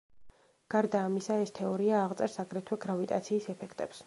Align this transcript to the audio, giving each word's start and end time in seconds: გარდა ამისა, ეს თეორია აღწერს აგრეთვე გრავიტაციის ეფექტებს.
გარდა 0.73 1.01
ამისა, 1.09 1.37
ეს 1.45 1.53
თეორია 1.61 2.01
აღწერს 2.07 2.39
აგრეთვე 2.45 2.83
გრავიტაციის 2.89 3.51
ეფექტებს. 3.57 3.99